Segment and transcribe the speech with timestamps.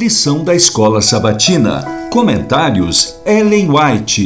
[0.00, 1.84] Lição da Escola Sabatina.
[2.10, 4.24] Comentários Ellen White.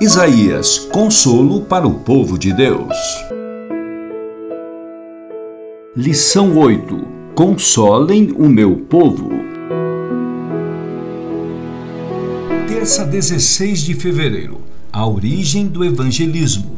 [0.00, 2.96] Isaías, consolo para o povo de Deus.
[5.94, 7.06] Lição 8.
[7.34, 9.28] Consolem o meu povo.
[12.66, 14.62] Terça 16 de fevereiro.
[14.90, 16.73] A origem do evangelismo.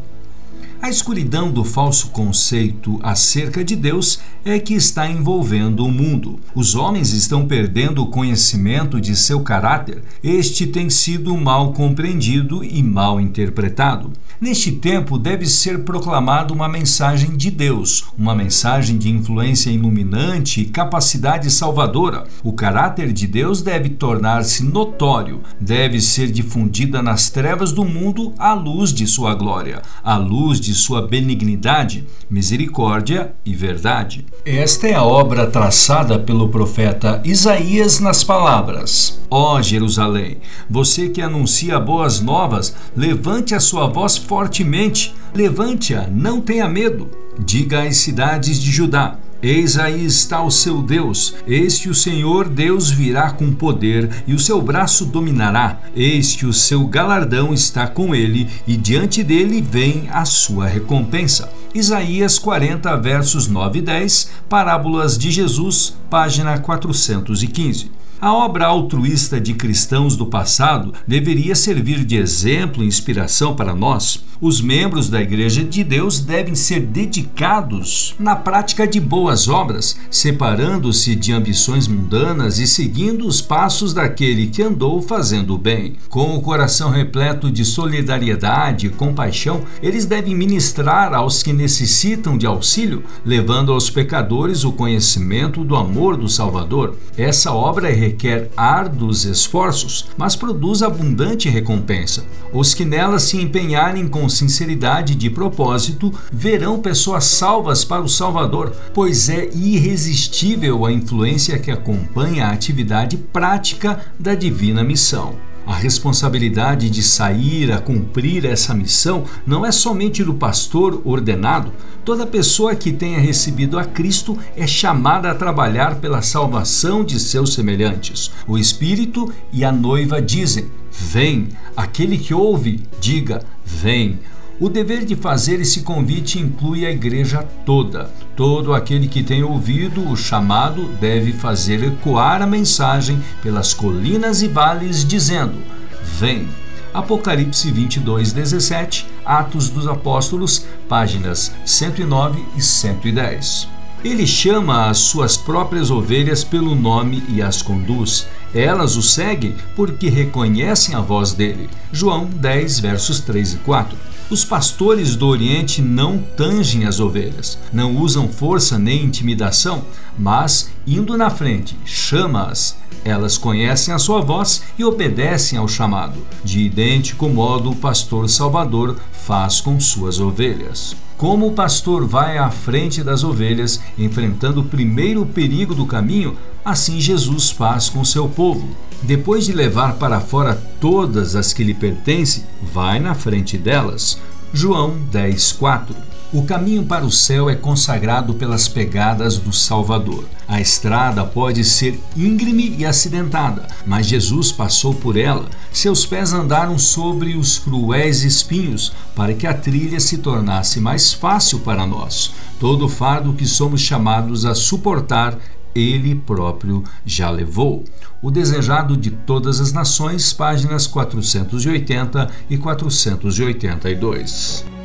[0.86, 6.38] A escuridão do falso conceito acerca de Deus é que está envolvendo o mundo.
[6.54, 10.04] Os homens estão perdendo o conhecimento de seu caráter.
[10.22, 14.12] Este tem sido mal compreendido e mal interpretado.
[14.40, 20.66] Neste tempo deve ser proclamada uma mensagem de Deus, uma mensagem de influência iluminante e
[20.66, 22.24] capacidade salvadora.
[22.44, 28.52] O caráter de Deus deve tornar-se notório, deve ser difundida nas trevas do mundo à
[28.52, 34.24] luz de sua glória, à luz de sua benignidade, misericórdia e verdade.
[34.44, 41.20] Esta é a obra traçada pelo profeta Isaías nas palavras: Ó oh, Jerusalém, você que
[41.20, 47.10] anuncia boas novas, levante a sua voz fortemente, levante-a, não tenha medo.
[47.38, 51.36] Diga às cidades de Judá: Eis aí está o seu Deus.
[51.46, 55.82] Este o Senhor Deus virá com poder e o seu braço dominará.
[55.94, 61.48] Este o seu galardão está com ele e diante dele vem a sua recompensa.
[61.72, 67.92] Isaías 40, versos 9 e 10, Parábolas de Jesus, página 415.
[68.26, 74.24] A obra altruísta de cristãos do passado deveria servir de exemplo e inspiração para nós.
[74.40, 81.14] Os membros da Igreja de Deus devem ser dedicados na prática de boas obras, separando-se
[81.14, 85.94] de ambições mundanas e seguindo os passos daquele que andou fazendo o bem.
[86.10, 92.44] Com o coração repleto de solidariedade e compaixão, eles devem ministrar aos que necessitam de
[92.44, 96.96] auxílio, levando aos pecadores o conhecimento do amor do Salvador.
[97.16, 102.24] Essa obra é requer árduos esforços, mas produz abundante recompensa.
[102.52, 108.72] Os que nela se empenharem com sinceridade de propósito verão pessoas salvas para o Salvador,
[108.94, 115.45] pois é irresistível a influência que acompanha a atividade prática da divina missão.
[115.66, 121.72] A responsabilidade de sair a cumprir essa missão não é somente do pastor ordenado.
[122.04, 127.52] Toda pessoa que tenha recebido a Cristo é chamada a trabalhar pela salvação de seus
[127.52, 128.30] semelhantes.
[128.46, 131.48] O Espírito e a noiva dizem: Vem.
[131.76, 134.20] Aquele que ouve, diga: Vem.
[134.58, 138.10] O dever de fazer esse convite inclui a igreja toda.
[138.34, 144.48] Todo aquele que tem ouvido o chamado deve fazer ecoar a mensagem pelas colinas e
[144.48, 145.56] vales, dizendo:
[146.02, 146.48] Vem.
[146.94, 153.68] Apocalipse 22, 17, Atos dos Apóstolos, páginas 109 e 110.
[154.02, 158.26] Ele chama as suas próprias ovelhas pelo nome e as conduz.
[158.54, 161.68] Elas o seguem porque reconhecem a voz dele.
[161.92, 164.15] João 10, versos 3 e 4.
[164.28, 169.84] Os pastores do Oriente não tangem as ovelhas, não usam força nem intimidação,
[170.18, 172.76] mas, indo na frente, chama-as.
[173.04, 176.18] Elas conhecem a sua voz e obedecem ao chamado.
[176.42, 180.96] De idêntico modo, o pastor Salvador faz com suas ovelhas.
[181.16, 187.00] Como o pastor vai à frente das ovelhas, enfrentando o primeiro perigo do caminho, assim
[187.00, 188.68] Jesus faz com seu povo.
[189.02, 194.18] Depois de levar para fora todas as que lhe pertencem, vai na frente delas.
[194.52, 195.94] João 10:4.
[196.32, 200.24] O caminho para o céu é consagrado pelas pegadas do Salvador.
[200.48, 205.48] A estrada pode ser íngreme e acidentada, mas Jesus passou por ela.
[205.72, 211.60] Seus pés andaram sobre os cruéis espinhos, para que a trilha se tornasse mais fácil
[211.60, 212.32] para nós.
[212.58, 215.38] Todo o fardo que somos chamados a suportar
[215.76, 217.84] ele próprio já levou.
[218.20, 224.75] O Desejado de Todas as Nações, páginas 480 e 482.